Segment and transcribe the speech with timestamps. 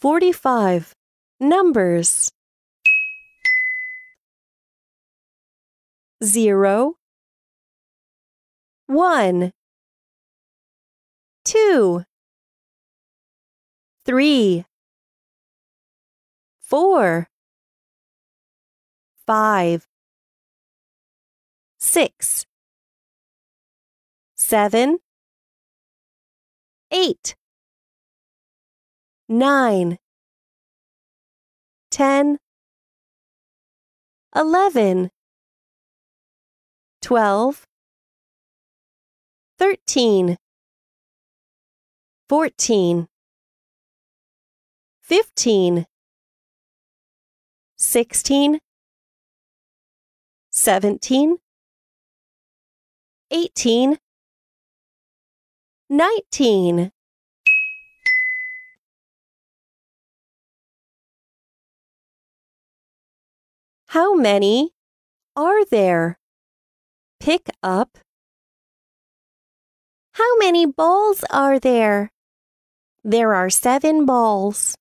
[0.00, 0.92] 45.
[1.40, 2.30] Numbers.
[6.22, 6.94] 0
[8.88, 9.52] 1
[11.44, 12.04] 2
[14.04, 14.64] 3
[16.60, 17.28] 4
[19.26, 19.86] 5
[21.78, 22.46] 6
[24.36, 24.98] 7
[26.90, 27.36] 8
[29.30, 29.98] 9
[31.90, 32.38] 10
[34.34, 35.10] 11
[37.02, 37.66] 12
[39.58, 40.36] 13
[42.28, 43.06] 14
[45.02, 45.84] 15
[47.76, 48.60] 16
[50.50, 51.38] 17
[53.30, 53.98] 18
[55.90, 56.97] 19
[63.92, 64.72] How many
[65.34, 66.18] are there?
[67.20, 67.96] Pick up.
[70.12, 72.12] How many balls are there?
[73.02, 74.76] There are seven balls.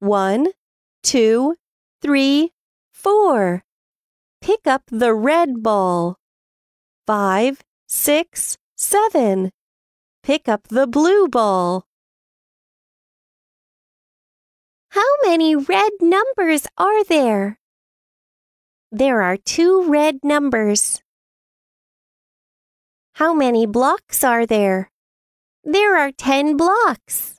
[0.00, 0.48] One,
[1.04, 1.54] two,
[2.02, 2.50] three,
[2.92, 3.62] four.
[4.40, 6.16] Pick up the red ball.
[7.06, 9.52] Five, six, seven.
[10.24, 11.86] Pick up the blue ball.
[14.96, 17.58] How many red numbers are there?
[18.90, 21.02] There are two red numbers.
[23.16, 24.90] How many blocks are there?
[25.62, 27.35] There are ten blocks.